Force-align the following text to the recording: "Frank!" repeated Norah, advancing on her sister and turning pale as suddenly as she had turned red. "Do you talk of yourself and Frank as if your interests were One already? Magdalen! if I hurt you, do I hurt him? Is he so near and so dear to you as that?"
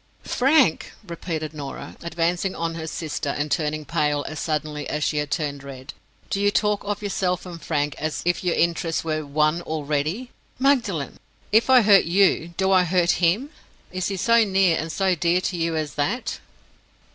"Frank!" 0.25 0.93
repeated 1.05 1.53
Norah, 1.53 1.95
advancing 2.01 2.55
on 2.55 2.73
her 2.73 2.87
sister 2.87 3.29
and 3.29 3.51
turning 3.51 3.85
pale 3.85 4.25
as 4.27 4.39
suddenly 4.39 4.89
as 4.89 5.03
she 5.03 5.17
had 5.17 5.29
turned 5.29 5.63
red. 5.63 5.93
"Do 6.31 6.41
you 6.41 6.49
talk 6.49 6.83
of 6.83 7.03
yourself 7.03 7.45
and 7.45 7.61
Frank 7.61 7.93
as 7.99 8.23
if 8.25 8.43
your 8.43 8.55
interests 8.55 9.03
were 9.03 9.23
One 9.23 9.61
already? 9.61 10.31
Magdalen! 10.57 11.19
if 11.51 11.69
I 11.69 11.83
hurt 11.83 12.05
you, 12.05 12.55
do 12.57 12.71
I 12.71 12.83
hurt 12.83 13.21
him? 13.23 13.51
Is 13.91 14.07
he 14.07 14.17
so 14.17 14.43
near 14.43 14.75
and 14.75 14.91
so 14.91 15.13
dear 15.13 15.39
to 15.41 15.55
you 15.55 15.75
as 15.75 15.93
that?" 15.93 16.39